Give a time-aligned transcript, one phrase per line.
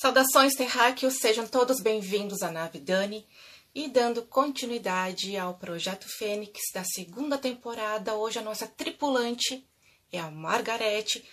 [0.00, 3.26] Saudações terráqueos, sejam todos bem-vindos à nave Dani
[3.74, 8.14] e dando continuidade ao projeto Fênix da segunda temporada.
[8.14, 9.66] Hoje a nossa tripulante
[10.12, 11.28] é a Margarete,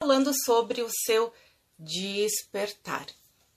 [0.00, 1.30] falando sobre o seu
[1.78, 3.04] despertar.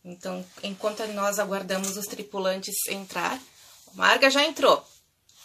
[0.03, 3.41] Então, enquanto nós aguardamos os tripulantes entrar,
[3.93, 4.85] Marga já entrou.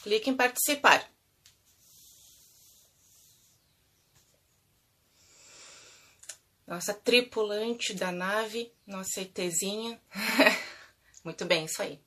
[0.02, 1.08] Clique em participar.
[6.68, 9.98] Nossa tripulante da nave, nossa ETzinha.
[11.24, 11.98] Muito bem, isso aí.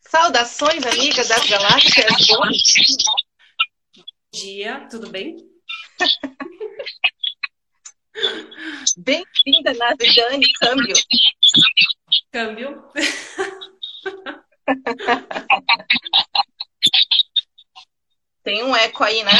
[0.00, 2.06] Saudações, amigas das galáxias.
[3.94, 4.02] Bom
[4.32, 5.36] dia, tudo bem?
[8.96, 10.94] Bem-vinda, nave Dani, câmbio.
[12.32, 12.90] Câmbio.
[18.42, 19.30] Tem um eco aí, né?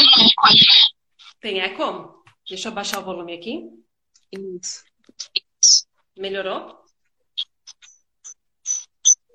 [1.41, 2.23] Tem eco?
[2.49, 3.63] Deixa eu baixar o volume aqui.
[4.31, 4.85] Isso.
[6.17, 6.79] Melhorou?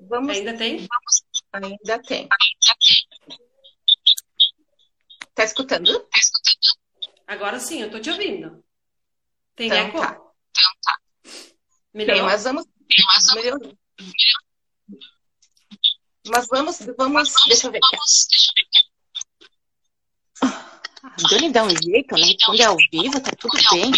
[0.02, 0.38] Vamos.
[0.38, 0.88] Ainda tem?
[1.52, 2.30] Ainda tem.
[5.34, 6.08] Tá escutando?
[7.28, 8.64] Agora sim, eu tô te ouvindo.
[9.56, 10.00] Tem Então eco?
[10.00, 10.20] tá.
[11.94, 12.20] Melhorou?
[12.20, 12.66] Tem, mas vamos.
[13.36, 13.78] Melhorou.
[16.28, 17.34] Mas vamos, vamos.
[17.48, 17.80] Deixa eu ver.
[21.04, 22.36] A Dani dá um jeito, né?
[22.46, 23.92] Quando é ao vivo, tá tudo bem.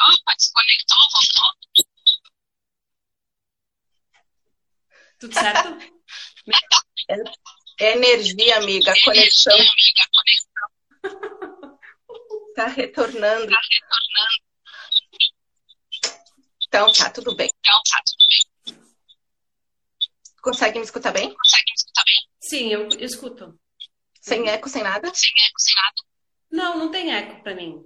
[0.00, 1.87] Opa, desconectou, voltou.
[5.18, 5.78] Tudo certo?
[7.80, 8.92] É energia, amiga.
[9.04, 9.56] Conexão
[12.54, 13.52] tá retornando.
[16.66, 17.48] Então tá, tudo bem.
[17.60, 18.84] Então tá, tudo bem.
[20.42, 21.32] Consegue me escutar bem?
[21.34, 22.28] Consegue me escutar bem?
[22.40, 23.60] Sim, eu escuto.
[24.20, 25.12] Sem eco, sem nada?
[25.14, 25.94] Sem eco, sem nada.
[26.50, 27.82] Não, não tem eco pra mim.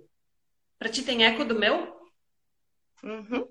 [0.79, 2.11] Pra ti tem eco do meu?
[3.03, 3.47] Uhum.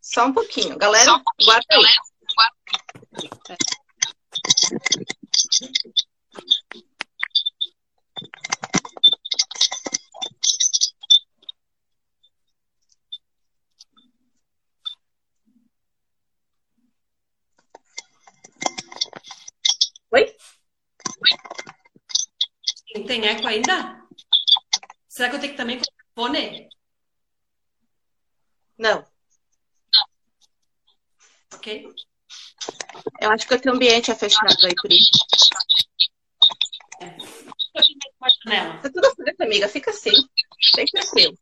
[0.00, 0.76] Só um pouquinho.
[0.76, 1.82] Galera, Só um pouquinho, guarda aí.
[1.82, 2.00] galera.
[2.36, 2.99] Guarda.
[20.12, 20.24] Oi?
[22.92, 24.00] Sim, Tem eco ainda?
[25.08, 26.68] Será que eu tenho que também colocar fone?
[28.78, 29.04] Não.
[31.54, 31.66] Ok?
[33.20, 35.10] Eu acho que o teu ambiente é fechado aí por isso.
[38.44, 38.78] Janela.
[38.80, 39.68] Tá tudo certo, amiga.
[39.68, 40.10] Fica assim.
[40.76, 41.34] Bem tranquilo.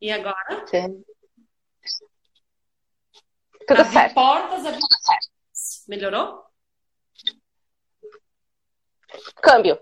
[0.00, 0.64] E agora?
[3.66, 4.14] Tudo abrir certo.
[4.14, 4.80] portas, abrir
[5.88, 6.44] Melhorou?
[9.42, 9.78] Câmbio.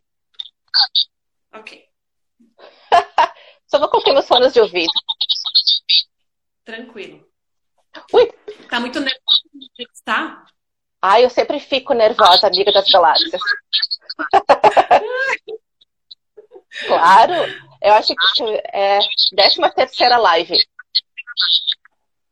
[1.52, 1.84] Ok.
[3.66, 4.92] Só vou colocar meus fones de ouvido.
[6.64, 7.26] Tranquilo.
[8.12, 8.30] Ui!
[8.68, 10.44] Tá muito nervoso, tá?
[11.00, 13.40] Ai, eu sempre fico nervosa, amiga das galáxias.
[16.86, 17.32] claro,
[17.82, 18.98] eu acho que é
[19.32, 20.56] décima terceira live.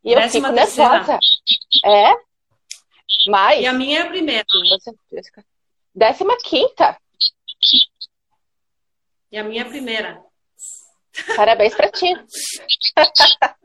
[0.05, 0.91] E eu Décima fico terceira?
[0.91, 1.19] nervosa.
[1.84, 2.14] É?
[3.26, 3.62] Mais?
[3.62, 4.44] E a minha é a primeira.
[5.94, 6.96] Décima quinta.
[9.32, 10.22] E a minha é a primeira.
[11.36, 12.12] Parabéns pra ti.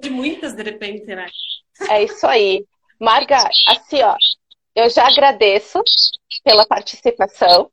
[0.00, 1.26] De muitas, de repente, né?
[1.88, 2.66] É isso aí.
[3.00, 3.38] Marga,
[3.68, 4.16] assim, ó,
[4.74, 5.80] eu já agradeço
[6.42, 7.70] pela participação,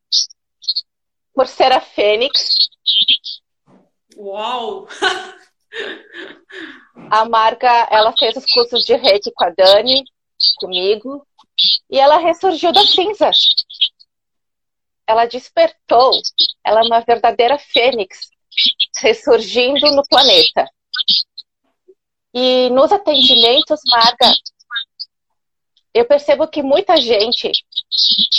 [1.34, 2.58] por ser a Fênix.
[4.16, 4.88] Uau!
[7.12, 10.02] A Marga, ela fez os cursos de reiki com a Dani,
[10.56, 11.28] comigo,
[11.90, 13.38] e ela ressurgiu das cinzas.
[15.06, 16.14] Ela despertou.
[16.64, 18.30] Ela é uma verdadeira fênix,
[19.02, 20.66] ressurgindo no planeta.
[22.34, 24.34] E nos atendimentos, Marga,
[25.94, 27.52] eu percebo que muita gente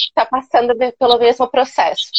[0.08, 2.10] está passando pelo mesmo processo.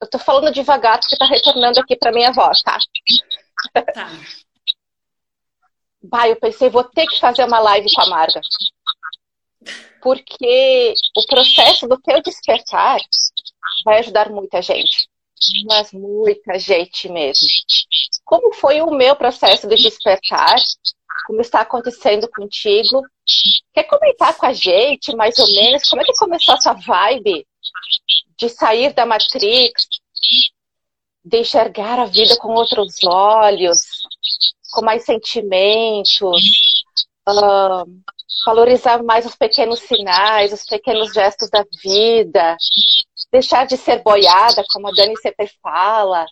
[0.00, 2.78] Eu tô falando devagar porque tá retornando aqui para minha voz, tá?
[3.92, 4.10] Tá.
[6.04, 8.40] Bah, eu pensei, vou ter que fazer uma live com a Marga.
[10.02, 13.00] Porque o processo do teu despertar
[13.84, 15.08] vai ajudar muita gente.
[15.66, 17.46] Mas muita gente mesmo.
[18.24, 20.56] Como foi o meu processo de despertar?
[21.26, 23.02] Como está acontecendo contigo?
[23.72, 27.46] Quer comentar com a gente, mais ou menos, como é que começou essa vibe
[28.38, 29.88] de sair da Matrix,
[31.24, 33.80] de enxergar a vida com outros olhos,
[34.74, 36.36] com mais sentimentos,
[37.28, 37.86] uh,
[38.44, 42.56] valorizar mais os pequenos sinais, os pequenos gestos da vida,
[43.32, 46.26] deixar de ser boiada, como a Dani sempre fala.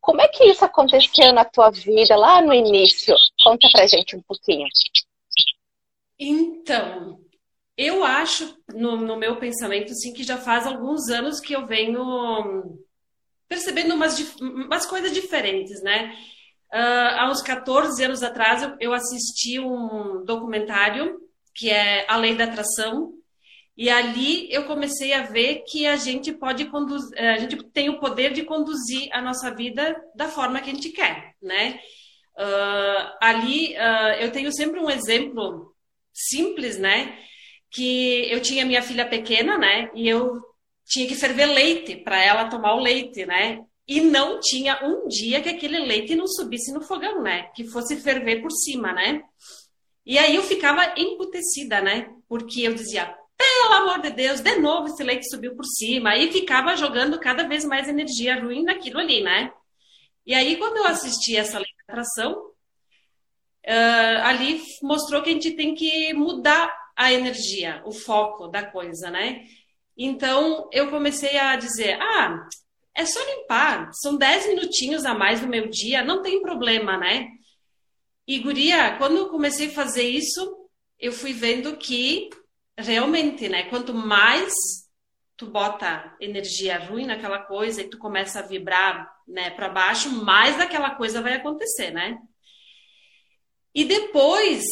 [0.00, 3.14] Como é que isso aconteceu na tua vida lá no início?
[3.42, 4.66] Conta pra gente um pouquinho.
[6.18, 7.18] Então,
[7.76, 12.78] eu acho, no, no meu pensamento, assim, que já faz alguns anos que eu venho
[13.48, 16.16] percebendo umas, umas coisas diferentes, né?
[16.72, 21.18] Uh, há uns 14 anos atrás, eu, eu assisti um documentário
[21.54, 23.14] que é A Lei da Atração,
[23.76, 27.90] e ali eu comecei a ver que a gente pode conduzir, eh, a gente tem
[27.90, 31.78] o poder de conduzir a nossa vida da forma que a gente quer, né?
[32.38, 35.74] Uh, ali uh, eu tenho sempre um exemplo
[36.12, 37.18] simples, né?
[37.70, 39.90] Que eu tinha minha filha pequena, né?
[39.94, 40.40] E eu
[40.86, 43.60] tinha que ferver leite para ela tomar o leite, né?
[43.88, 47.44] E não tinha um dia que aquele leite não subisse no fogão, né?
[47.54, 49.22] Que fosse ferver por cima, né?
[50.04, 52.08] E aí eu ficava emputecida, né?
[52.28, 56.16] Porque eu dizia, pelo amor de Deus, de novo esse leite subiu por cima.
[56.16, 59.52] E ficava jogando cada vez mais energia ruim naquilo ali, né?
[60.24, 62.32] E aí, quando eu assisti essa lei de atração,
[63.66, 69.10] uh, ali mostrou que a gente tem que mudar a energia, o foco da coisa,
[69.10, 69.44] né?
[69.96, 72.48] Então, eu comecei a dizer: ah,
[72.96, 77.28] é só limpar, são 10 minutinhos a mais no meu dia, não tem problema, né?
[78.26, 82.30] E, Guria, quando eu comecei a fazer isso, eu fui vendo que
[82.76, 84.52] realmente, né, quanto mais
[85.36, 90.56] tu bota energia ruim naquela coisa e tu começa a vibrar, né, para baixo, mais
[90.56, 92.18] daquela coisa vai acontecer, né?
[93.74, 94.64] E depois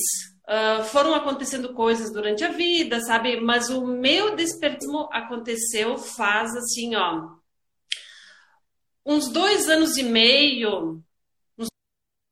[0.47, 3.41] Uh, foram acontecendo coisas durante a vida, sabe?
[3.41, 7.31] Mas o meu despertismo aconteceu faz assim, ó,
[9.05, 11.03] uns dois anos e meio,
[11.59, 11.69] uns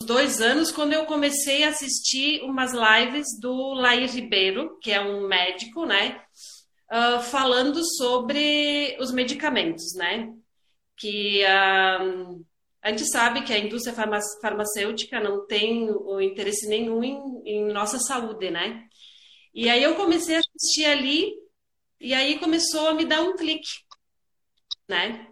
[0.03, 5.27] dois anos, quando eu comecei a assistir umas lives do Laí Ribeiro, que é um
[5.27, 6.23] médico, né?
[6.91, 10.33] Uh, falando sobre os medicamentos, né?
[10.97, 12.45] Que uh,
[12.83, 13.95] a gente sabe que a indústria
[14.41, 18.87] farmacêutica não tem o interesse nenhum em, em, nossa saúde, né?
[19.55, 21.33] E aí eu comecei a assistir ali
[22.01, 23.69] e aí começou a me dar um clique,
[24.89, 25.32] né?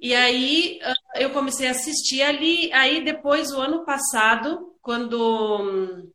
[0.00, 6.10] E aí ah, eu comecei a assistir ali, aí depois o ano passado, quando hum,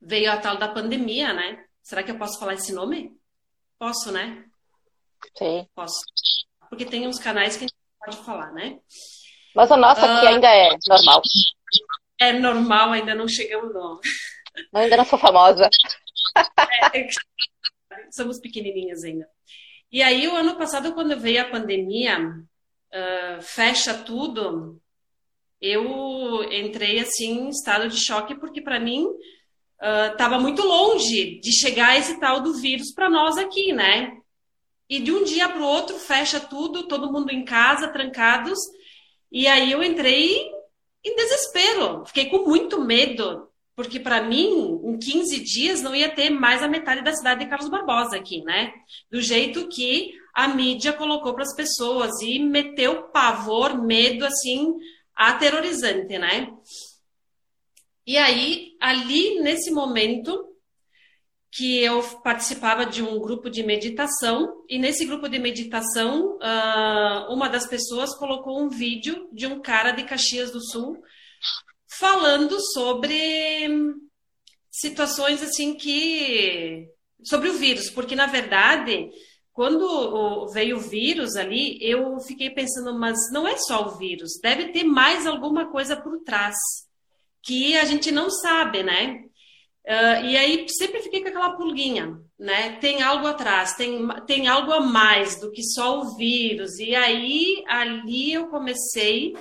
[0.00, 1.64] veio a tal da pandemia, né?
[1.82, 3.16] Será que eu posso falar esse nome?
[3.78, 4.44] Posso, né?
[5.36, 5.66] Sim.
[5.74, 6.00] Posso.
[6.68, 8.78] Porque tem uns canais que a gente pode falar, né?
[9.54, 11.22] Mas a nossa aqui uh, ainda é normal.
[12.20, 14.00] É normal, ainda não chegamos no.
[14.74, 15.68] Ainda não sou famosa.
[16.92, 17.08] É, é
[18.10, 19.26] somos pequenininhas ainda.
[19.90, 22.18] E aí, o ano passado, quando veio a pandemia,
[22.92, 24.80] uh, fecha tudo,
[25.60, 29.06] eu entrei assim em estado de choque, porque para mim
[30.12, 34.16] estava uh, muito longe de chegar esse tal do vírus para nós aqui, né?
[34.88, 38.58] E de um dia para o outro fecha tudo, todo mundo em casa, trancados,
[39.30, 40.50] e aí eu entrei
[41.04, 46.30] em desespero, fiquei com muito medo, porque para mim, em 15 dias, não ia ter
[46.30, 48.72] mais a metade da cidade de Carlos Barbosa aqui, né?
[49.10, 54.74] Do jeito que a mídia colocou para as pessoas e meteu pavor, medo, assim,
[55.14, 56.52] aterrorizante, né?
[58.06, 60.48] E aí, ali nesse momento,
[61.50, 67.48] que eu participava de um grupo de meditação e nesse grupo de meditação uh, uma
[67.48, 71.02] das pessoas colocou um vídeo de um cara de Caxias do Sul
[71.98, 73.68] falando sobre
[74.70, 76.86] situações assim que
[77.24, 79.10] sobre o vírus, porque na verdade
[79.58, 84.68] quando veio o vírus ali, eu fiquei pensando, mas não é só o vírus, deve
[84.68, 86.54] ter mais alguma coisa por trás
[87.42, 89.24] que a gente não sabe, né?
[89.84, 92.76] Uh, e aí sempre fiquei com aquela pulguinha, né?
[92.76, 96.78] Tem algo atrás, tem, tem algo a mais do que só o vírus.
[96.78, 99.34] E aí ali eu comecei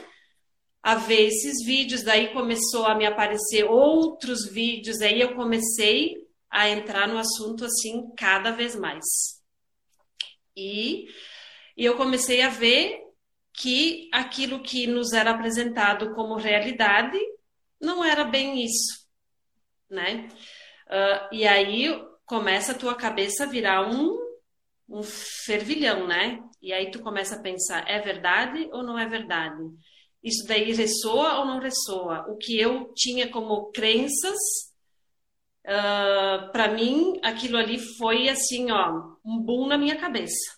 [0.81, 6.15] a ver esses vídeos, daí começou a me aparecer outros vídeos, aí eu comecei
[6.49, 9.36] a entrar no assunto assim cada vez mais.
[10.57, 11.05] E,
[11.77, 12.99] e eu comecei a ver
[13.53, 17.17] que aquilo que nos era apresentado como realidade
[17.79, 19.07] não era bem isso
[19.89, 20.27] né?
[20.87, 21.87] Uh, e aí
[22.25, 24.17] começa a tua cabeça a virar um,
[24.89, 26.39] um fervilhão, né?
[26.61, 29.63] E aí tu começa a pensar, é verdade ou não é verdade?
[30.23, 32.25] Isso daí ressoa ou não ressoa?
[32.29, 34.37] O que eu tinha como crenças,
[35.67, 40.57] uh, ah, para mim, aquilo ali foi assim, ó, um boom na minha cabeça.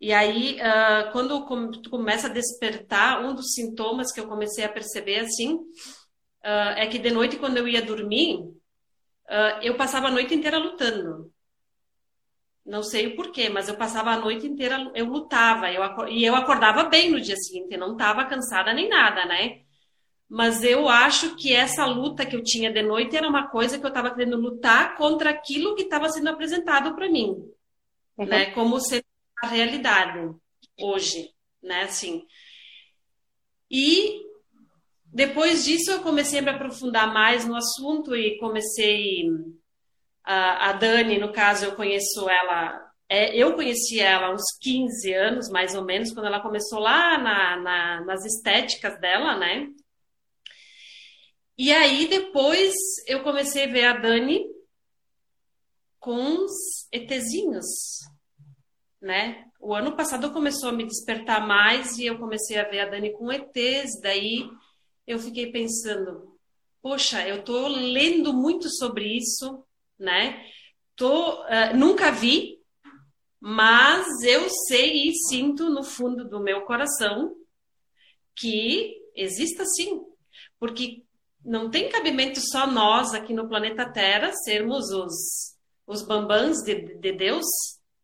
[0.00, 4.68] E aí, uh, quando tu começa a despertar, um dos sintomas que eu comecei a
[4.68, 8.38] perceber assim, uh, é que de noite, quando eu ia dormir,
[9.60, 11.32] eu passava a noite inteira lutando.
[12.64, 16.36] Não sei o porquê, mas eu passava a noite inteira, eu lutava, eu, e eu
[16.36, 19.65] acordava bem no dia seguinte, não estava cansada nem nada, né?
[20.28, 23.84] Mas eu acho que essa luta que eu tinha de noite era uma coisa que
[23.84, 27.48] eu estava querendo lutar contra aquilo que estava sendo apresentado para mim,
[28.18, 28.26] uhum.
[28.26, 28.50] né?
[28.50, 29.04] Como ser
[29.40, 30.34] a realidade
[30.80, 31.30] hoje,
[31.62, 31.82] né?
[31.82, 32.24] Assim.
[33.70, 34.22] E
[35.04, 39.30] depois disso eu comecei a me aprofundar mais no assunto e comecei
[40.24, 45.14] a, a Dani, no caso, eu conheço ela é, eu conheci ela há uns 15
[45.14, 49.68] anos, mais ou menos, quando ela começou lá na, na, nas estéticas dela, né?
[51.58, 52.74] E aí depois
[53.06, 54.44] eu comecei a ver a Dani
[55.98, 56.52] com uns
[56.92, 57.66] ETzinhos,
[59.00, 59.46] né?
[59.58, 63.10] O ano passado começou a me despertar mais e eu comecei a ver a Dani
[63.14, 64.46] com ETs, daí
[65.06, 66.38] eu fiquei pensando,
[66.82, 69.64] poxa, eu tô lendo muito sobre isso,
[69.98, 70.44] né?
[70.94, 72.60] Tô, uh, nunca vi,
[73.40, 77.34] mas eu sei e sinto no fundo do meu coração
[78.34, 80.02] que exista sim,
[80.58, 81.05] porque
[81.46, 87.12] não tem cabimento só nós aqui no planeta Terra sermos os, os bambãs de, de
[87.12, 87.46] Deus,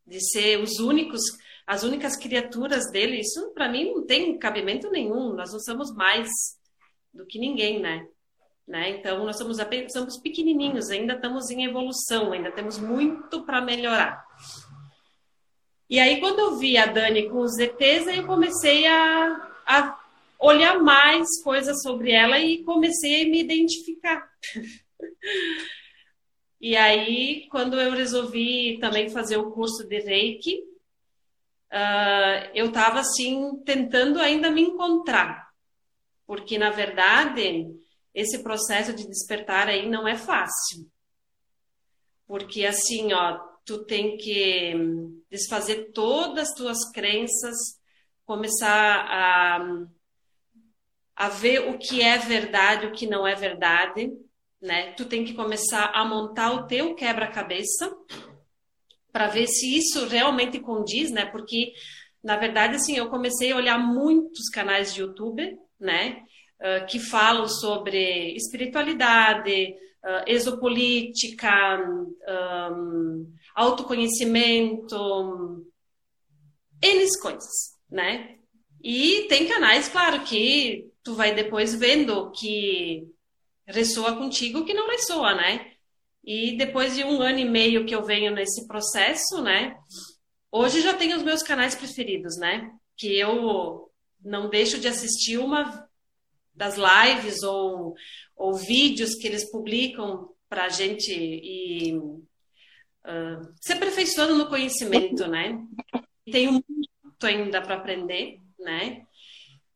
[0.07, 1.21] de ser os únicos,
[1.67, 3.19] as únicas criaturas dele.
[3.19, 5.35] Isso para mim não tem cabimento nenhum.
[5.35, 6.29] Nós não somos mais
[7.13, 8.07] do que ninguém, né?
[8.67, 8.91] Né?
[8.91, 9.59] Então, nós somos,
[9.93, 14.25] somos pequenininhos, ainda estamos em evolução, ainda temos muito para melhorar.
[15.91, 20.02] E aí, quando eu vi a Dani com os ETs, eu comecei a, a
[20.43, 24.29] olhar mais coisas sobre ela e comecei a me identificar.
[26.61, 30.59] e aí, quando eu resolvi também fazer o curso de Reiki,
[31.71, 35.49] uh, eu estava assim, tentando ainda me encontrar.
[36.27, 37.69] Porque, na verdade,
[38.13, 40.91] esse processo de despertar aí não é fácil.
[42.27, 44.75] Porque assim, ó, tu tem que
[45.31, 47.55] desfazer todas as tuas crenças,
[48.25, 49.87] começar a,
[51.15, 54.11] a ver o que é verdade, o que não é verdade,
[54.61, 54.93] né?
[54.93, 57.95] Tu tem que começar a montar o teu quebra-cabeça
[59.13, 61.27] para ver se isso realmente condiz, né?
[61.27, 61.73] Porque
[62.23, 66.23] na verdade assim, eu comecei a olhar muitos canais de YouTube, né?
[66.63, 71.51] uh, que falam sobre espiritualidade, uh, exopolítica,
[72.71, 75.67] um, autoconhecimento,
[76.81, 78.37] N coisas, né?
[78.83, 83.09] E tem canais, claro, que tu vai depois vendo que
[83.67, 85.73] ressoa contigo que não ressoa, né?
[86.25, 89.77] E depois de um ano e meio que eu venho nesse processo, né?
[90.51, 92.71] Hoje já tenho os meus canais preferidos, né?
[92.97, 93.91] Que eu
[94.25, 95.89] não deixo de assistir uma
[96.55, 97.95] das lives ou,
[98.37, 105.59] ou vídeos que eles publicam para a gente e uh, se aperfeiçoando no conhecimento, né?
[106.31, 109.07] Tem muito ainda para aprender, né?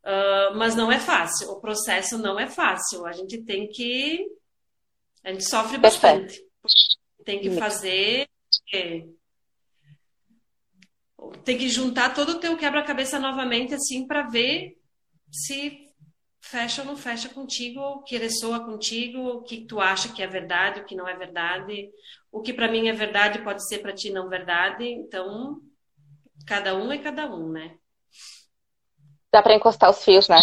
[0.06, 3.04] Uh, mas não é fácil, o processo não é fácil.
[3.04, 4.24] A gente tem que.
[5.24, 6.40] A gente sofre bastante.
[7.24, 8.28] Tem que fazer.
[8.72, 9.04] É,
[11.44, 14.78] tem que juntar todo o teu quebra-cabeça novamente, assim, para ver
[15.30, 15.86] se
[16.40, 20.26] fecha ou não fecha contigo, o que ressoa contigo, o que tu acha que é
[20.26, 21.90] verdade, o que não é verdade.
[22.30, 24.84] O que para mim é verdade pode ser para ti não verdade.
[24.84, 25.60] Então,
[26.46, 27.76] cada um é cada um, né?
[29.36, 30.40] Dá para encostar os fios, né?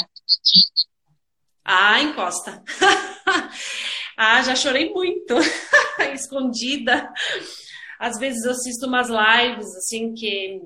[1.66, 2.64] Ah, encosta.
[4.16, 5.34] ah, já chorei muito,
[6.14, 7.12] escondida.
[8.00, 10.60] Às vezes eu assisto umas lives assim que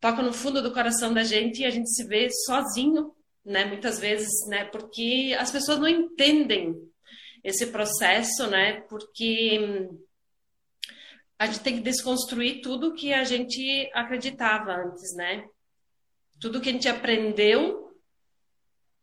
[0.00, 3.14] tocam no fundo do coração da gente e a gente se vê sozinho
[3.46, 3.64] né?
[3.64, 4.64] Muitas vezes, né?
[4.64, 6.74] Porque as pessoas não entendem
[7.44, 8.80] esse processo, né?
[8.88, 9.88] Porque
[11.38, 15.46] a gente tem que desconstruir tudo que a gente acreditava antes, né?
[16.40, 17.96] Tudo que a gente aprendeu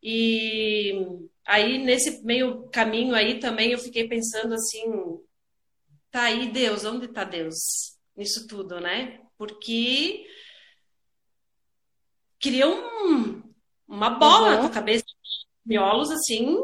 [0.02, 0.94] e
[1.46, 4.84] aí nesse meio caminho aí também eu fiquei pensando assim,
[6.12, 7.56] tá aí Deus, onde tá Deus
[8.16, 9.20] nisso tudo, né?
[9.38, 10.26] Porque
[12.40, 13.44] queriam
[13.88, 14.64] uma bola uhum.
[14.64, 15.06] na cabeça,
[15.66, 16.58] miolos assim,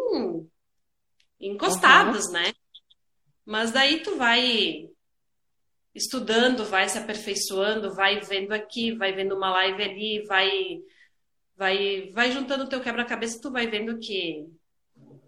[1.40, 2.34] encostados, uhum.
[2.34, 2.54] né?
[3.46, 4.89] Mas daí tu vai
[5.94, 10.50] estudando, vai se aperfeiçoando, vai vendo aqui, vai vendo uma live ali, vai
[11.56, 14.46] vai vai juntando o teu quebra-cabeça, tu vai vendo que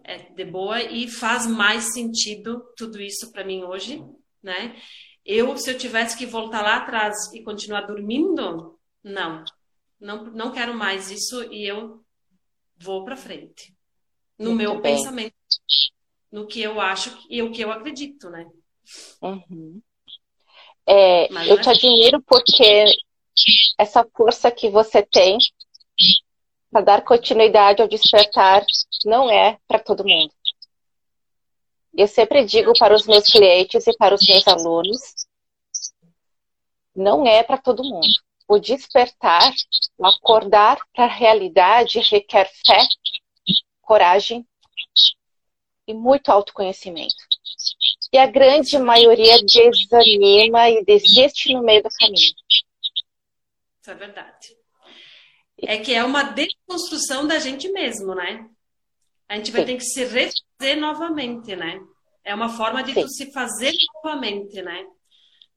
[0.03, 4.03] é de boa e faz mais sentido tudo isso para mim hoje,
[4.41, 4.75] né?
[5.23, 9.43] Eu, se eu tivesse que voltar lá atrás e continuar dormindo, não,
[9.99, 12.03] não, não quero mais isso e eu
[12.77, 13.75] vou para frente
[14.39, 14.95] no Muito meu bem.
[14.95, 15.35] pensamento,
[16.31, 18.45] no que eu acho e o que eu acredito, né?
[19.21, 19.81] Uhum.
[20.93, 22.83] É, eu te admiro porque
[23.77, 25.37] essa força que você tem
[26.69, 28.65] para dar continuidade ao despertar
[29.05, 30.33] não é para todo mundo.
[31.93, 34.99] Eu sempre digo para os meus clientes e para os meus alunos,
[36.93, 38.07] não é para todo mundo.
[38.45, 39.49] O despertar,
[39.97, 42.85] o acordar para a realidade requer fé,
[43.81, 44.45] coragem
[45.87, 47.30] e muito autoconhecimento.
[48.13, 52.35] E a grande maioria desanima e desiste no meio do caminho.
[53.81, 54.57] Isso é verdade.
[55.63, 58.49] É que é uma desconstrução da gente mesmo, né?
[59.29, 59.67] A gente vai Sim.
[59.67, 61.79] ter que se refazer novamente, né?
[62.23, 64.85] É uma forma de se fazer novamente, né?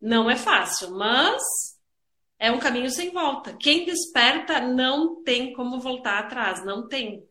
[0.00, 1.42] Não é fácil, mas
[2.38, 3.56] é um caminho sem volta.
[3.56, 7.26] Quem desperta não tem como voltar atrás, não tem.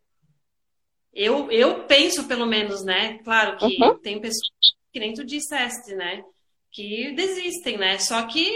[1.13, 3.19] Eu, eu penso, pelo menos, né?
[3.19, 3.97] Claro que uhum.
[3.99, 6.23] tem pessoas que nem tu disseste, né?
[6.71, 7.97] Que desistem, né?
[7.97, 8.47] Só que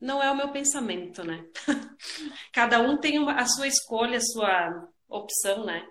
[0.00, 1.44] não é o meu pensamento, né?
[2.50, 5.86] Cada um tem uma, a sua escolha, a sua opção, né?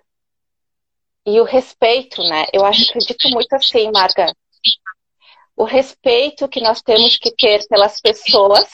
[1.25, 2.47] E o respeito, né?
[2.51, 4.33] Eu acredito muito assim, Marga.
[5.55, 8.67] O respeito que nós temos que ter pelas pessoas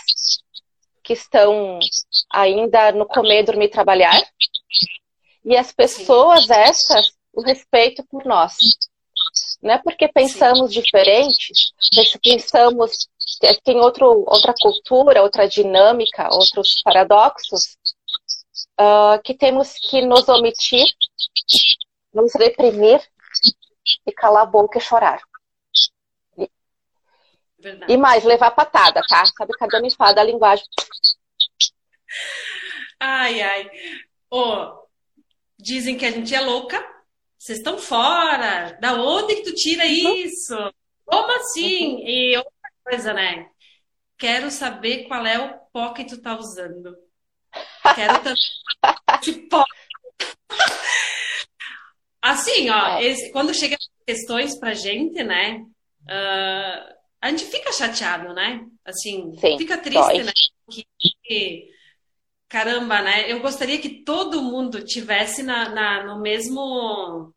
[1.03, 1.79] que estão
[2.32, 4.24] ainda no comer, dormir, trabalhar.
[5.44, 8.56] E as pessoas essas, o respeito por nós.
[9.65, 11.51] Não é porque pensamos diferente,
[12.23, 13.10] pensamos
[13.63, 17.75] tem outro, outra cultura, outra dinâmica, outros paradoxos,
[18.80, 20.86] uh, que temos que nos omitir,
[22.13, 23.01] nos reprimir
[24.06, 25.19] e calar a boca e chorar.
[27.58, 27.91] Verdade.
[27.91, 29.25] E mais, levar patada, tá?
[29.25, 30.63] Sabe, cada me fala da linguagem.
[32.99, 33.71] Ai, ai.
[34.30, 34.86] Oh,
[35.58, 36.94] dizem que a gente é louca.
[37.45, 38.75] Vocês estão fora.
[38.81, 40.55] Da onde que tu tira isso?
[41.05, 41.93] Como assim?
[41.93, 42.08] Uhum.
[42.08, 42.51] E outra
[42.84, 43.47] coisa, né?
[44.17, 46.97] Quero saber qual é o pó que tu tá usando.
[47.93, 48.34] Quero também
[49.21, 49.63] esse pó.
[52.19, 53.77] Assim, ó, esse, quando chega
[54.08, 55.63] questões pra gente, né?
[56.01, 58.65] Uh, a gente fica chateado, né?
[58.84, 60.23] Assim, Sim, fica triste, dói.
[60.23, 60.31] né?
[61.23, 61.69] Que,
[62.56, 63.30] caramba, né?
[63.30, 67.34] Eu gostaria que todo mundo tivesse na, na, no mesmo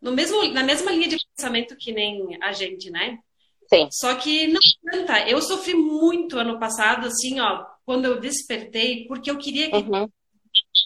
[0.00, 3.18] no mesmo na mesma linha de pensamento que nem a gente, né?
[3.68, 3.88] Sim.
[3.90, 4.60] Só que não
[4.92, 5.28] adianta.
[5.28, 10.08] Eu sofri muito ano passado, assim, ó, quando eu despertei, porque eu queria que, uhum.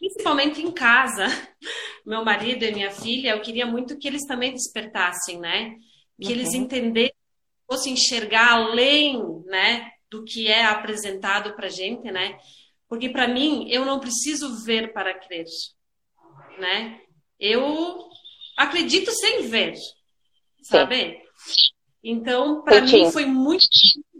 [0.00, 1.26] principalmente em casa,
[2.06, 5.74] meu marido e minha filha, eu queria muito que eles também despertassem, né?
[6.18, 6.32] Que uhum.
[6.32, 7.14] eles entendessem,
[7.70, 12.38] fossem enxergar além, né, do que é apresentado pra gente, né?
[12.88, 15.44] Porque para mim, eu não preciso ver para crer,
[16.58, 17.00] né?
[17.38, 18.08] Eu
[18.56, 19.74] acredito sem ver,
[20.62, 21.20] sabe?
[21.36, 21.68] Sim.
[22.02, 23.66] Então, para mim foi muito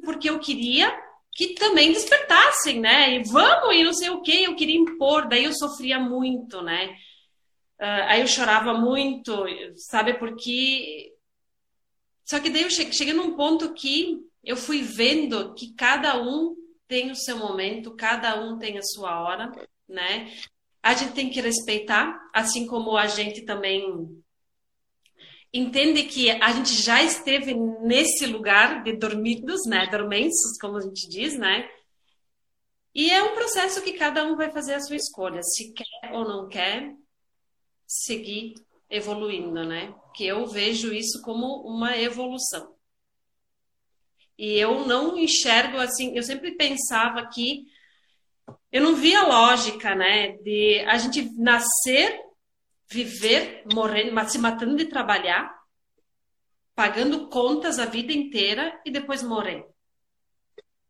[0.04, 0.94] porque eu queria
[1.32, 3.14] que também despertassem, né?
[3.14, 6.96] E vamos, e não sei o que, eu queria impor, daí eu sofria muito, né?
[7.80, 10.14] Uh, aí eu chorava muito, sabe?
[10.14, 11.12] Porque.
[12.24, 16.57] Só que daí eu cheguei num ponto que eu fui vendo que cada um
[16.88, 19.52] tem o seu momento, cada um tem a sua hora,
[19.86, 20.32] né?
[20.82, 23.84] A gente tem que respeitar, assim como a gente também
[25.52, 31.08] entende que a gente já esteve nesse lugar de dormidos, né, dormensos, como a gente
[31.08, 31.68] diz, né?
[32.94, 36.24] E é um processo que cada um vai fazer a sua escolha, se quer ou
[36.24, 36.94] não quer
[37.86, 38.54] seguir
[38.90, 39.94] evoluindo, né?
[40.14, 42.77] Que eu vejo isso como uma evolução.
[44.38, 47.66] E eu não enxergo assim, eu sempre pensava que
[48.70, 52.20] eu não via lógica, né, de a gente nascer
[52.90, 55.54] viver morrendo, se matando de trabalhar,
[56.74, 59.66] pagando contas a vida inteira e depois morrer.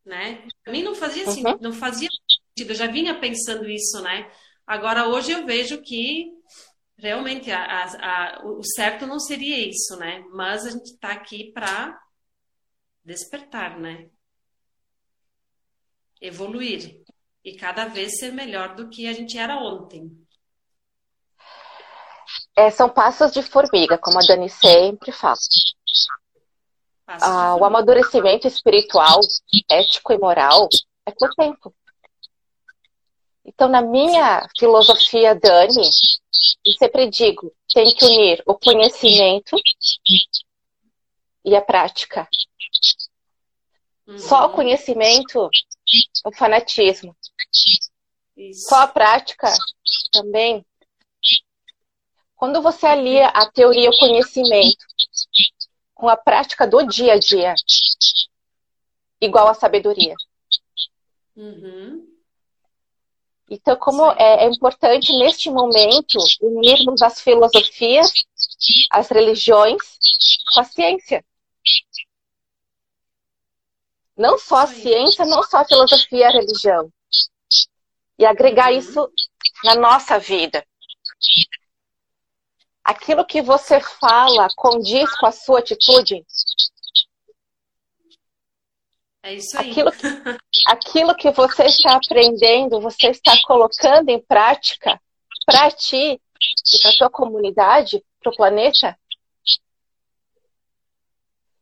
[0.04, 0.46] Né?
[0.62, 1.58] Para mim não fazia assim, uhum.
[1.60, 2.70] não fazia sentido.
[2.70, 4.30] Eu já vinha pensando isso, né?
[4.66, 6.30] Agora hoje eu vejo que
[6.96, 10.24] realmente a, a, a, o certo não seria isso, né?
[10.32, 11.98] Mas a gente está aqui para
[13.08, 14.10] despertar, né?
[16.20, 17.02] Evoluir
[17.42, 20.10] e cada vez ser melhor do que a gente era ontem.
[22.54, 25.36] É, são passos de formiga, como a Dani sempre fala.
[27.06, 29.20] Ah, o amadurecimento espiritual,
[29.70, 30.68] ético e moral
[31.06, 31.74] é por tempo.
[33.42, 35.88] Então, na minha filosofia, Dani,
[36.66, 39.56] eu sempre digo, tem que unir o conhecimento
[41.44, 42.28] e a prática.
[44.06, 44.18] Uhum.
[44.18, 45.48] Só o conhecimento,
[46.24, 47.16] o fanatismo.
[48.36, 48.68] Isso.
[48.68, 49.52] Só a prática
[50.12, 50.64] também.
[52.36, 54.86] Quando você alia a teoria e o conhecimento
[55.94, 57.54] com a prática do dia a dia,
[59.20, 60.14] igual a sabedoria.
[61.36, 62.06] Uhum.
[63.50, 68.12] Então, como é, é, importante neste momento unirmos as filosofias,
[68.90, 69.78] as religiões
[70.52, 71.24] com a ciência.
[74.16, 76.92] Não só a ciência, não só a filosofia e a religião.
[78.18, 78.78] E agregar uhum.
[78.78, 79.12] isso
[79.62, 80.64] na nossa vida.
[82.82, 86.24] Aquilo que você fala condiz com a sua atitude?
[89.22, 89.70] É isso aí.
[89.70, 90.06] Aquilo que,
[90.66, 95.00] aquilo que você está aprendendo, você está colocando em prática
[95.44, 98.98] para ti e para a tua comunidade, para o planeta?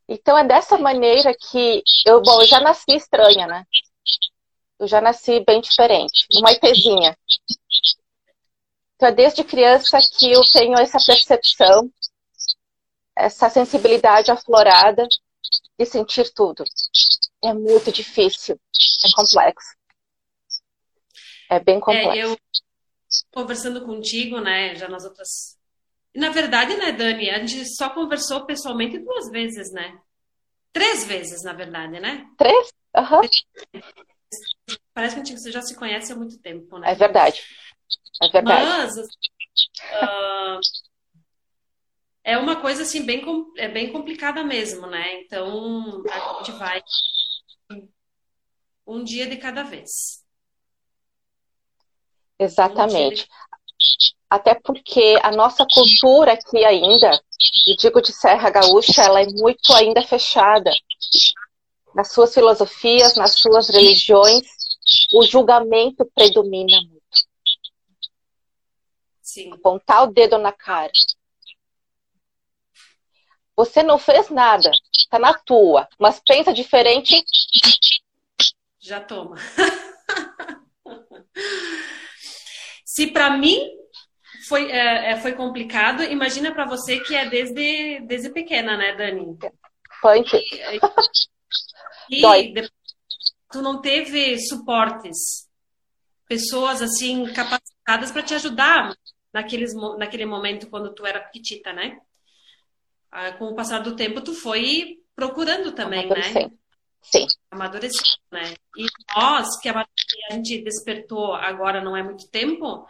[0.07, 3.65] Então é dessa maneira que eu, bom, eu já nasci estranha, né?
[4.79, 7.17] Eu já nasci bem diferente, uma IPzinha.
[8.95, 11.91] Então é desde criança que eu tenho essa percepção,
[13.15, 15.07] essa sensibilidade aflorada
[15.77, 16.63] de sentir tudo
[17.43, 18.59] é muito difícil,
[19.05, 19.75] é complexo.
[21.49, 22.11] É bem complexo.
[22.11, 22.37] É, eu
[23.31, 25.56] conversando contigo, né, já nas outras.
[26.15, 29.99] Na verdade, né, Dani, a gente só conversou pessoalmente duas vezes, né?
[30.73, 32.27] Três vezes, na verdade, né?
[32.37, 32.73] Três?
[32.95, 33.21] Aham.
[33.21, 33.81] Uhum.
[34.93, 36.91] Parece que a gente já se conhece há muito tempo, né?
[36.91, 37.43] É verdade.
[38.21, 38.65] É verdade.
[38.65, 40.59] Mas, uh,
[42.23, 43.23] é uma coisa assim bem,
[43.57, 45.21] é bem complicada mesmo, né?
[45.21, 46.81] Então a gente vai
[48.85, 49.89] um dia de cada vez.
[52.39, 53.23] Exatamente.
[53.23, 54.16] Um.
[54.29, 57.11] Até porque a nossa cultura aqui ainda,
[57.65, 60.71] e digo de Serra Gaúcha, ela é muito ainda fechada.
[61.95, 64.45] Nas suas filosofias, nas suas religiões,
[65.13, 67.01] o julgamento predomina muito.
[69.21, 69.53] Sim.
[69.53, 70.91] Apontar o dedo na cara.
[73.55, 74.69] Você não fez nada,
[75.09, 77.23] tá na tua, mas pensa diferente,
[78.77, 79.35] já toma.
[82.85, 83.67] Se para mim
[84.47, 89.37] foi, é, é, foi complicado, imagina para você que é desde, desde pequena, né, Dani?
[90.01, 90.41] Punk.
[92.09, 92.69] E, e
[93.51, 95.47] tu não teve suportes,
[96.27, 98.95] pessoas assim capacitadas para te ajudar
[99.33, 101.99] naqueles, naquele momento quando tu era petita, né?
[103.11, 106.51] Ah, com o passar do tempo, tu foi procurando também, né?
[107.01, 107.25] Sim.
[107.51, 108.53] Amadurecer, né?
[108.77, 109.85] E nós, que a
[110.31, 112.85] gente despertou agora não é muito tempo,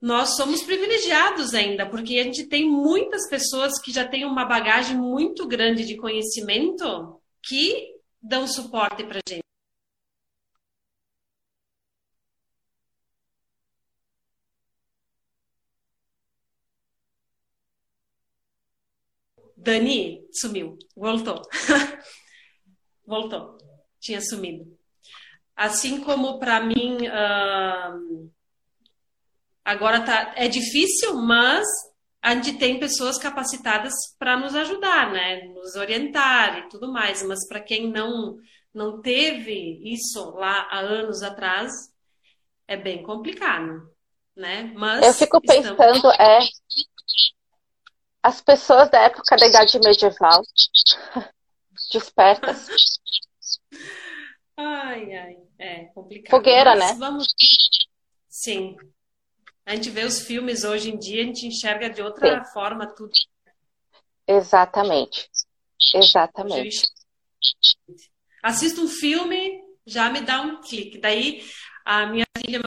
[0.00, 4.96] nós somos privilegiados ainda, porque a gente tem muitas pessoas que já têm uma bagagem
[4.96, 9.44] muito grande de conhecimento que dão suporte para gente.
[19.56, 21.42] Dani sumiu, voltou.
[23.06, 23.58] voltou,
[24.00, 24.78] tinha sumido.
[25.54, 28.30] Assim como para mim uh,
[29.70, 31.64] agora tá, é difícil, mas
[32.20, 35.44] a gente tem pessoas capacitadas para nos ajudar, né?
[35.54, 37.22] Nos orientar e tudo mais.
[37.22, 38.36] Mas para quem não
[38.72, 41.72] não teve isso lá há anos atrás,
[42.68, 43.90] é bem complicado,
[44.36, 44.72] né?
[44.76, 46.20] Mas eu fico pensando estamos...
[46.20, 46.38] é
[48.22, 50.42] as pessoas da época da idade medieval
[51.92, 52.68] despertas.
[54.56, 56.30] Ai, ai, é complicado.
[56.30, 56.96] Fogueira, Mas né?
[56.98, 57.26] Vamos.
[58.28, 58.76] Sim.
[59.66, 62.52] A gente vê os filmes hoje em dia, a gente enxerga de outra Sim.
[62.52, 63.12] forma tudo.
[64.26, 65.28] Exatamente.
[65.94, 66.88] Exatamente.
[68.42, 70.98] Assisto um filme, já me dá um clique.
[70.98, 71.42] Daí
[71.84, 72.60] a minha filha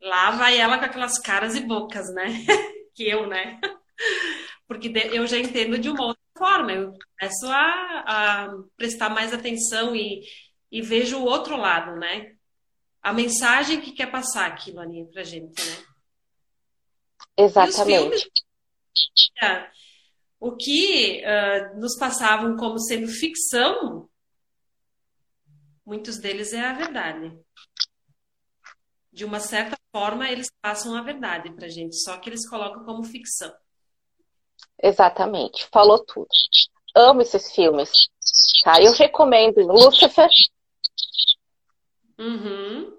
[0.00, 2.24] lá vai ela com aquelas caras e bocas, né?
[2.94, 3.60] que eu, né?
[4.66, 6.72] Porque eu já entendo de uma outra forma.
[6.72, 10.22] Eu começo a, a prestar mais atenção e,
[10.70, 12.34] e vejo o outro lado, né?
[13.02, 15.84] A mensagem que quer passar aquilo ali pra gente, né?
[17.36, 17.84] Exatamente.
[17.84, 18.30] Filmes,
[20.38, 24.08] o que uh, nos passavam como sendo ficção,
[25.84, 27.38] muitos deles é a verdade.
[29.12, 33.04] de uma certa forma, eles passam a verdade pra gente, só que eles colocam como
[33.04, 33.52] ficção.
[34.82, 36.28] Exatamente, falou tudo.
[36.94, 38.08] Amo esses filmes.
[38.64, 38.80] Tá?
[38.80, 40.28] Eu recomendo Lucifer,
[42.20, 42.98] Uhum,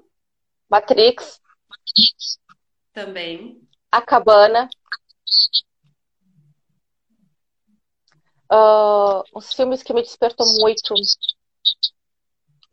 [0.67, 1.39] Matrix,
[2.93, 3.61] também.
[3.91, 4.69] A Cabana.
[8.49, 10.93] Ah, os filmes que me despertou muito.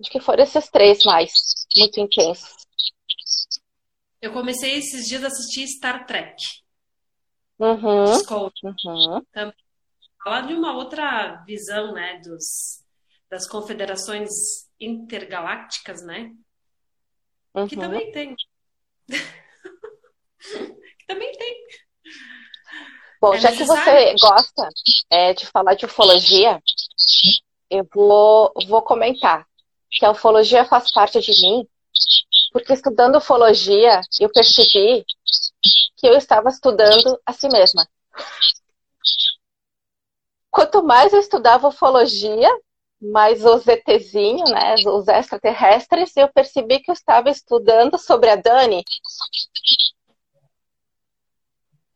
[0.00, 1.32] Acho que foram esses três mais,
[1.76, 2.56] muito intensos.
[4.20, 6.42] Eu comecei esses dias a assistir Star Trek.
[7.58, 8.04] Uhum,
[8.64, 9.52] uhum.
[10.22, 12.82] Falar de uma outra visão, né, dos,
[13.30, 14.28] das confederações
[14.80, 16.32] intergalácticas, né?
[17.68, 17.82] Que Uhum.
[17.82, 18.36] também tem.
[19.06, 21.66] que também tem.
[23.20, 24.68] Bom, É já que você gosta
[25.10, 26.62] é, de falar de ufologia,
[27.70, 29.44] eu vou, vou comentar
[29.90, 31.66] que a ufologia faz parte de mim,
[32.52, 35.04] porque estudando ufologia, eu percebi
[35.96, 37.88] que eu estava estudando a si mesma.
[40.50, 42.48] Quanto mais eu estudava ufologia,
[43.00, 48.84] mais os ETzinhos, né, os extraterrestres, eu percebi que eu estava estudando sobre a Dani.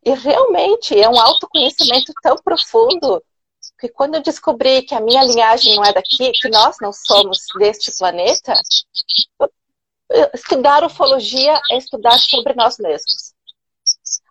[0.05, 3.23] E realmente é um autoconhecimento tão profundo
[3.79, 7.39] que quando eu descobri que a minha linhagem não é daqui, que nós não somos
[7.57, 8.53] deste planeta,
[10.33, 13.33] estudar ufologia é estudar sobre nós mesmos.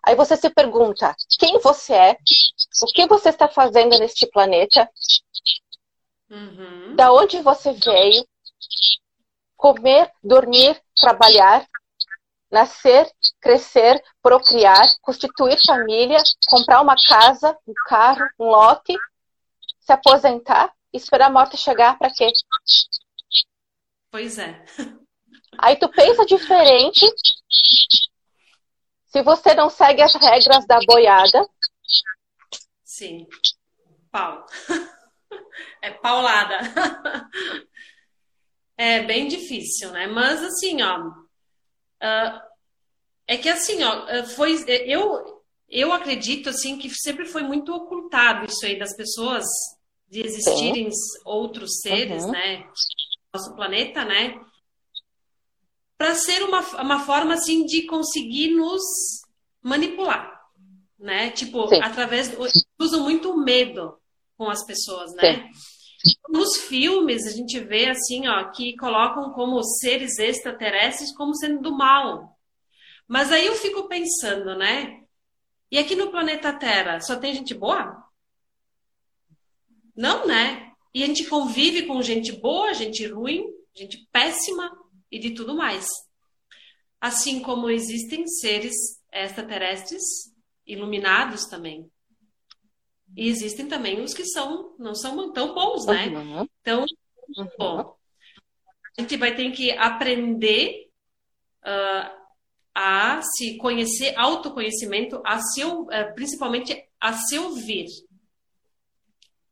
[0.05, 2.17] Aí você se pergunta, quem você é?
[2.81, 4.89] O que você está fazendo neste planeta?
[6.33, 6.95] Uhum.
[6.95, 8.25] Da onde você veio?
[9.55, 11.65] Comer, dormir, trabalhar,
[12.51, 13.07] nascer,
[13.39, 16.17] crescer, procriar, constituir família,
[16.49, 18.97] comprar uma casa, um carro, um lote,
[19.79, 22.31] se aposentar, esperar a morte chegar para quê?
[24.11, 24.65] Pois é.
[25.59, 27.05] Aí tu pensa diferente.
[29.05, 31.47] Se você não segue as regras da boiada,
[32.83, 33.27] Sim.
[34.11, 34.45] Pau.
[35.81, 36.57] É paulada.
[38.77, 40.07] É bem difícil, né?
[40.07, 41.11] Mas assim, ó.
[42.01, 42.43] ah,
[43.27, 44.55] é que assim, ó, foi.
[44.87, 49.45] Eu, eu acredito assim que sempre foi muito ocultado isso aí das pessoas
[50.09, 50.89] de existirem
[51.25, 52.31] outros seres, Uhum.
[52.31, 52.57] né?
[52.57, 54.39] no Nosso planeta, né?
[55.97, 58.81] Para ser uma, uma forma assim de conseguir nos
[59.61, 60.39] manipular,
[60.99, 61.29] né?
[61.31, 61.81] Tipo, Sim.
[61.81, 62.39] através do,
[62.79, 63.97] usam muito medo
[64.37, 65.49] com as pessoas, né?
[66.29, 71.77] Nos filmes a gente vê assim, ó, que colocam como seres extraterrestres como sendo do
[71.77, 72.37] mal.
[73.07, 75.01] Mas aí eu fico pensando, né?
[75.71, 78.03] E aqui no planeta Terra só tem gente boa?
[79.95, 80.71] Não, né?
[80.93, 84.71] E a gente convive com gente boa, gente ruim, gente péssima
[85.11, 85.87] e de tudo mais.
[86.99, 88.73] Assim como existem seres
[89.11, 90.03] extraterrestres
[90.65, 91.89] iluminados também.
[93.15, 96.07] E existem também os que são não são tão bons, né?
[96.07, 96.85] Uhum, Então,
[97.37, 97.47] uhum.
[97.57, 97.95] bom,
[98.97, 100.87] a gente vai ter que aprender
[101.63, 102.15] ah,
[102.75, 107.87] a se conhecer, autoconhecimento, a se, eh, principalmente a se ouvir.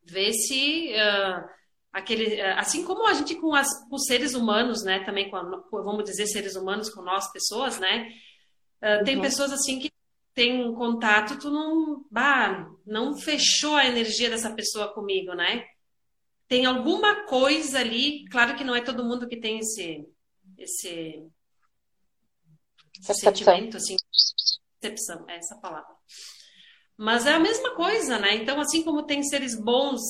[0.04, 1.48] Ver se ah,
[1.94, 5.38] aquele, ah, assim como a gente com, as, com os seres humanos, né, também com,
[5.38, 8.12] a- vamos dizer seres humanos com nós pessoas, né,
[8.82, 9.22] ah, tem Uhum.
[9.22, 9.91] pessoas assim que
[10.34, 15.66] tem um contato, tu não, bah, não fechou a energia dessa pessoa comigo, né?
[16.48, 20.06] Tem alguma coisa ali, claro que não é todo mundo que tem esse,
[20.58, 21.24] esse,
[23.06, 23.16] Percepção.
[23.16, 23.96] sentimento, assim,
[24.80, 25.96] percepção, é essa palavra.
[26.98, 28.36] Mas é a mesma coisa, né?
[28.36, 30.02] Então, assim como tem seres bons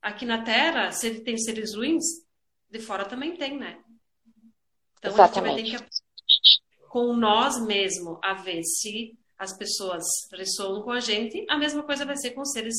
[0.00, 2.04] aqui na Terra, se tem seres ruins,
[2.70, 3.82] de fora também tem, né?
[4.98, 5.78] Então a gente vai ter Exatamente.
[5.78, 11.82] que com nós mesmo a ver se as pessoas ressoam com a gente, a mesma
[11.82, 12.74] coisa vai ser com os seres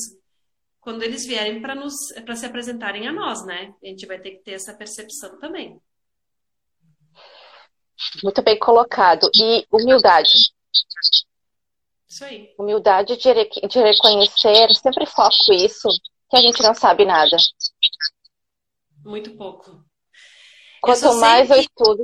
[0.80, 1.93] quando eles vierem para nos
[2.24, 3.74] para se apresentarem a nós, né?
[3.84, 5.80] A gente vai ter que ter essa percepção também.
[8.24, 9.30] Muito bem colocado.
[9.36, 10.54] E humildade.
[12.08, 12.54] Isso aí.
[12.58, 15.89] Humildade de, re- de reconhecer, sempre foco isso,
[16.30, 17.36] que a gente não sabe nada.
[19.04, 19.72] Muito pouco.
[19.72, 19.84] Eu
[20.82, 22.04] Quanto sei mais eu estudo,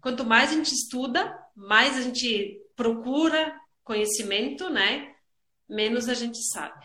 [0.00, 5.14] Quanto mais a gente estuda, mais a gente procura conhecimento, né?
[5.68, 6.84] Menos a gente sabe.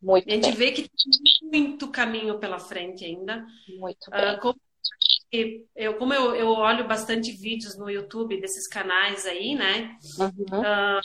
[0.00, 3.44] muito a gente bem, vê que tem muito caminho pela frente ainda.
[3.78, 4.40] muito Ah, bem.
[4.40, 4.60] como
[5.74, 9.96] eu, como eu, eu olho bastante vídeos no YouTube desses canais aí, né?
[10.18, 11.00] Uhum.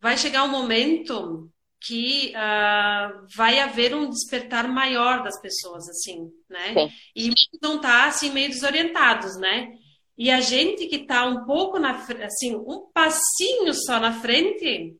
[0.00, 1.50] Vai chegar um momento
[1.80, 6.72] que ah, vai haver um despertar maior das pessoas, assim, né?
[6.72, 6.90] Sim.
[7.14, 9.68] E vão estar, assim, meio desorientados, né?
[10.16, 11.90] E a gente que está um pouco na
[12.24, 14.96] assim, um passinho só na frente,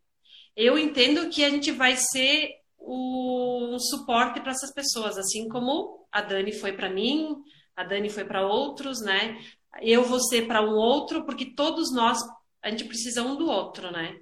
[0.57, 6.21] eu entendo que a gente vai ser o suporte para essas pessoas, assim como a
[6.21, 7.35] Dani foi para mim,
[7.75, 9.39] a Dani foi para outros, né?
[9.81, 12.19] Eu vou ser para um outro, porque todos nós
[12.63, 14.17] a gente precisa um do outro, né?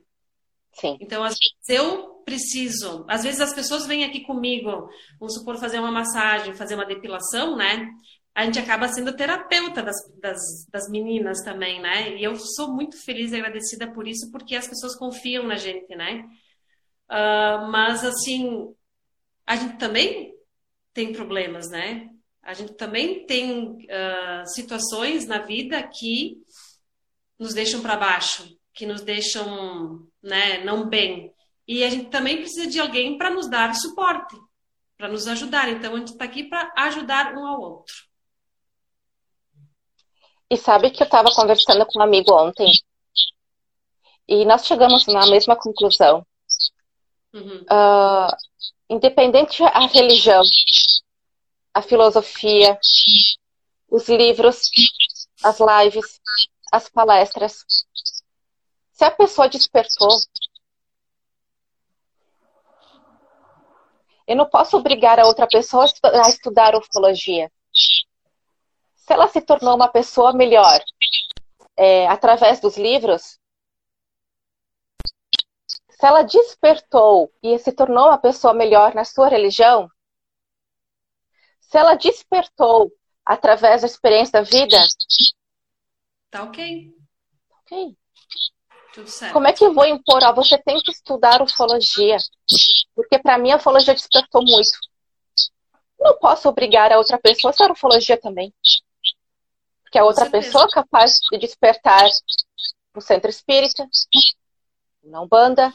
[0.73, 0.97] Sim.
[1.01, 5.79] Então, às vezes eu preciso, às vezes as pessoas vêm aqui comigo, vamos supor, fazer
[5.79, 7.91] uma massagem, fazer uma depilação, né?
[8.35, 10.41] A gente acaba sendo terapeuta das, das,
[10.71, 12.17] das meninas também, né?
[12.17, 15.95] E eu sou muito feliz e agradecida por isso, porque as pessoas confiam na gente,
[15.95, 16.25] né?
[17.11, 18.75] Uh, mas, assim,
[19.47, 20.35] a gente também
[20.95, 22.09] tem problemas, né?
[22.43, 26.39] A gente também tem uh, situações na vida que
[27.39, 31.33] nos deixam para baixo, que nos deixam né, não bem.
[31.67, 34.37] E a gente também precisa de alguém para nos dar suporte,
[34.97, 35.69] para nos ajudar.
[35.69, 37.95] Então a gente está aqui para ajudar um ao outro.
[40.53, 42.71] E sabe que eu estava conversando com um amigo ontem
[44.29, 46.27] e nós chegamos na mesma conclusão.
[47.33, 47.63] Uhum.
[47.63, 48.37] Uh,
[48.91, 50.43] independente a religião,
[51.73, 52.79] a filosofia,
[53.89, 54.69] os livros,
[55.43, 56.21] as lives,
[56.71, 57.65] as palestras,
[58.93, 60.11] se a pessoa despertou,
[64.27, 67.51] eu não posso obrigar a outra pessoa a estudar ufologia.
[69.07, 70.81] Se ela se tornou uma pessoa melhor
[71.77, 73.39] é, através dos livros,
[75.91, 79.89] se ela despertou e se tornou uma pessoa melhor na sua religião,
[81.61, 82.93] se ela despertou
[83.25, 84.77] através da experiência da vida,
[86.31, 86.95] tá ok.
[87.61, 87.97] Ok.
[89.33, 90.23] Como é que eu vou impor?
[90.23, 92.19] Ah, você tem que estudar ufologia.
[92.95, 94.79] Porque para mim a ufologia despertou muito.
[95.99, 98.53] Não posso obrigar a outra pessoa a estudar ufologia também.
[99.93, 102.09] Porque a outra pessoa é capaz de despertar
[102.95, 103.87] no centro espírita,
[105.03, 105.71] na Umbanda,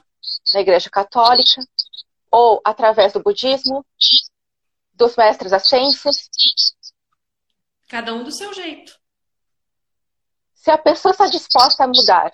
[0.56, 1.62] na Igreja Católica,
[2.32, 3.86] ou através do budismo,
[4.92, 6.32] dos mestres ascensos.
[7.88, 9.00] Cada um do seu jeito.
[10.56, 12.32] Se a pessoa está disposta a mudar,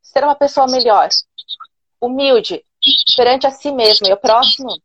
[0.00, 1.08] ser uma pessoa melhor,
[2.00, 2.64] humilde,
[3.16, 4.80] perante a si mesma e o próximo,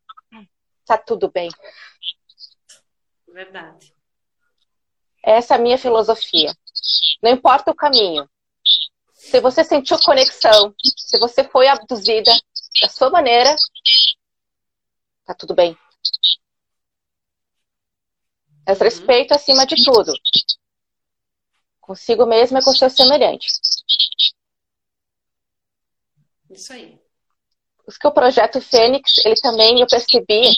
[0.84, 1.50] tá tudo bem.
[3.28, 3.99] Verdade.
[5.24, 6.56] Essa é a minha filosofia.
[7.22, 8.30] Não importa o caminho.
[9.14, 12.32] Se você sentiu conexão, se você foi abduzida
[12.82, 13.56] da sua maneira,
[15.26, 15.78] tá tudo bem.
[18.66, 20.14] Mas respeito acima de tudo.
[21.82, 23.48] Consigo mesmo e com seu semelhante.
[26.50, 27.00] Isso aí.
[27.84, 30.56] Porque o projeto Fênix, ele também, eu percebi,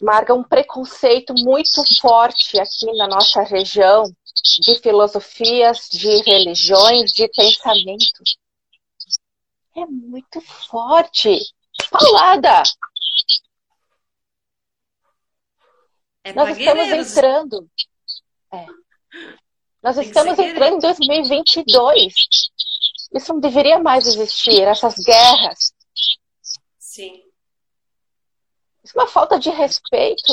[0.00, 4.04] marca um preconceito muito forte aqui na nossa região
[4.60, 8.38] de filosofias, de religiões, de pensamentos.
[9.76, 11.38] É muito forte.
[11.90, 12.62] Falada!
[16.24, 17.70] É Nós estamos entrando.
[18.52, 18.66] É.
[19.82, 22.14] Nós Tem estamos entrando em 2022.
[23.14, 25.72] Isso não deveria mais existir, essas guerras.
[26.78, 27.25] Sim.
[28.86, 30.32] Isso é uma falta de respeito.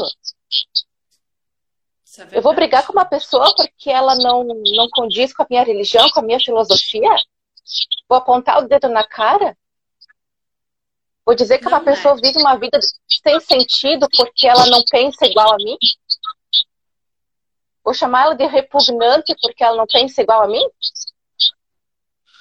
[2.19, 5.63] É eu vou brigar com uma pessoa porque ela não, não condiz com a minha
[5.63, 7.09] religião, com a minha filosofia?
[8.07, 9.57] Vou apontar o dedo na cara?
[11.25, 12.21] Vou dizer que não, uma pessoa é.
[12.21, 12.79] vive uma vida
[13.23, 15.77] sem sentido porque ela não pensa igual a mim?
[17.83, 20.63] Vou chamar ela de repugnante porque ela não pensa igual a mim?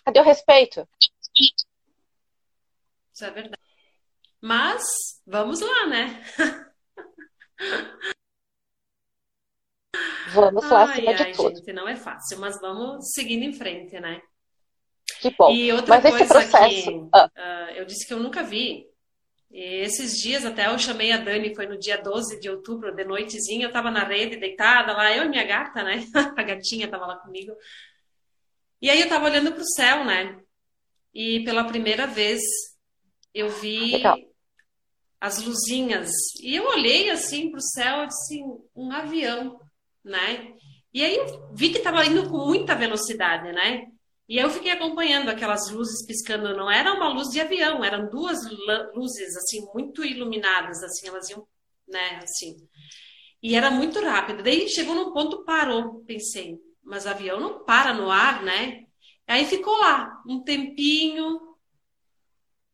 [0.05, 0.87] Cadê o respeito?
[3.15, 3.62] Isso é verdade.
[4.43, 4.83] Mas
[5.25, 6.21] vamos lá, né?
[10.35, 11.57] Vamos lá acima ai, de tudo.
[11.57, 14.21] Gente, não é fácil, mas vamos seguindo em frente, né?
[15.21, 15.53] Que bom.
[15.53, 16.91] E outra mas coisa esse processo...
[16.91, 17.31] que ah.
[17.37, 18.85] uh, eu disse que eu nunca vi.
[19.49, 23.05] E esses dias até eu chamei a Dani, foi no dia 12 de outubro, de
[23.05, 26.03] noitezinha, eu tava na rede, deitada lá, eu e minha gata, né?
[26.37, 27.53] a gatinha tava lá comigo.
[28.81, 30.41] E aí eu tava olhando pro céu, né?
[31.15, 32.41] E pela primeira vez
[33.35, 34.32] eu vi Legal.
[35.23, 36.11] As luzinhas.
[36.43, 38.43] E eu olhei assim pro céu, assim,
[38.75, 39.57] um avião,
[40.05, 40.53] né?
[40.93, 43.85] E aí eu vi que estava indo com muita velocidade, né?
[44.29, 46.57] E eu fiquei acompanhando aquelas luzes piscando.
[46.57, 48.39] Não era uma luz de avião, eram duas
[48.97, 51.47] luzes assim muito iluminadas, assim elas iam,
[51.87, 52.19] né?
[52.25, 52.57] Assim.
[53.41, 54.43] E era muito rápido.
[54.43, 56.03] Daí chegou num ponto parou.
[56.05, 58.87] Pensei, mas avião não para no ar, né?
[59.29, 61.52] Aí ficou lá um tempinho,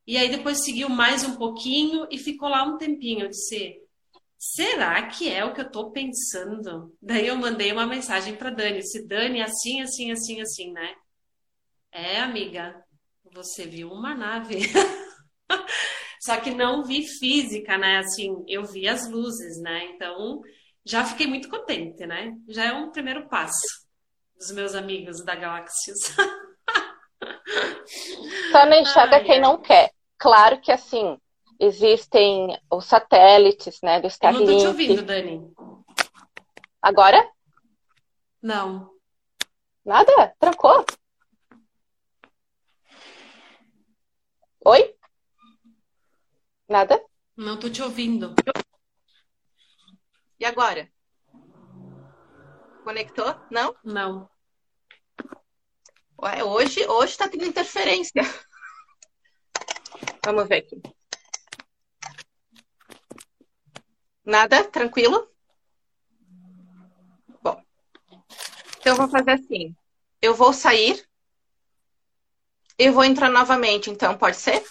[0.09, 3.27] e aí depois seguiu mais um pouquinho e ficou lá um tempinho.
[3.27, 3.79] Eu disse,
[4.39, 6.97] será que é o que eu tô pensando?
[7.03, 10.95] Daí eu mandei uma mensagem para Dani, se Dani assim, assim, assim, assim, né?
[11.93, 12.83] É, amiga,
[13.35, 14.61] você viu uma nave.
[16.25, 17.99] Só que não vi física, né?
[17.99, 19.91] Assim, eu vi as luzes, né?
[19.95, 20.41] Então,
[20.87, 22.33] já fiquei muito contente, né?
[22.49, 23.87] Já é um primeiro passo
[24.39, 25.99] dos meus amigos da Galáxias.
[28.51, 29.98] Só não enxerga quem não quer.
[30.19, 31.17] Claro que, assim,
[31.61, 34.45] existem os satélites, né, do Starlink.
[34.45, 35.55] Eu não tô te ouvindo, Dani.
[36.83, 37.31] Agora?
[38.43, 38.91] Não.
[39.85, 40.35] Nada?
[40.39, 40.85] Trancou?
[44.65, 44.95] Oi?
[46.69, 47.03] Nada?
[47.37, 48.35] Não tô te ouvindo.
[50.39, 50.91] E agora?
[52.85, 53.35] Conectou?
[53.51, 53.75] Não?
[53.85, 54.31] Não.
[56.21, 58.23] Ué, hoje, hoje tá tendo interferência.
[60.25, 60.81] Vamos ver aqui.
[64.25, 64.65] Nada?
[64.65, 65.29] Tranquilo?
[67.43, 67.63] Bom.
[68.79, 69.75] Então eu vou fazer assim.
[70.21, 71.03] Eu vou sair.
[72.77, 74.65] Eu vou entrar novamente, então, pode ser?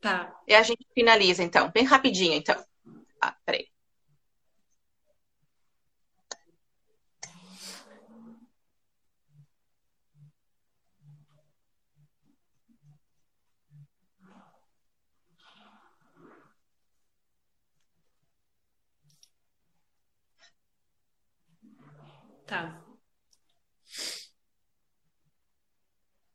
[0.00, 0.38] Tá.
[0.46, 1.70] E a gente finaliza, então.
[1.70, 2.62] Bem rapidinho, então.
[3.20, 3.73] Ah, peraí.
[22.54, 22.83] Tá.